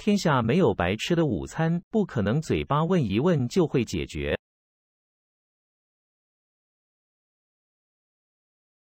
[0.00, 4.39] 天下没有白吃的午餐不可能嘴巴问一问就会解决。